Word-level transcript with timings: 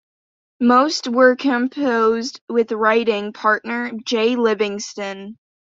Most 0.59 1.07
were 1.07 1.35
composed 1.35 2.41
with 2.49 2.71
writing 2.71 3.33
partner 3.33 3.91
Jay 4.03 4.35
Livingston. 4.35 5.37